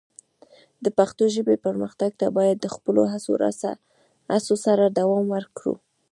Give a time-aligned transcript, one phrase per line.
[0.83, 3.01] د پښتو ژبې پرمختګ ته باید د خپلو
[4.31, 5.73] هڅو سره دوام ورکړو.